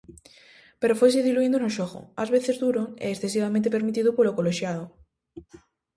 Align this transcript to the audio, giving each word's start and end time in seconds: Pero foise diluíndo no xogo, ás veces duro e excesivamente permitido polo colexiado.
Pero 0.81 0.97
foise 1.01 1.25
diluíndo 1.27 1.57
no 1.61 1.73
xogo, 1.77 2.01
ás 2.21 2.29
veces 2.35 2.55
duro 2.63 2.83
e 3.05 3.07
excesivamente 3.09 3.73
permitido 3.75 4.09
polo 4.17 4.35
colexiado. 4.37 4.83